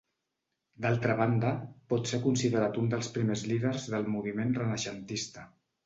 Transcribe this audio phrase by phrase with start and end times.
[0.85, 1.51] D'altra banda,
[1.95, 5.51] pot ser considerat un dels primers líders del moviment renaixentista.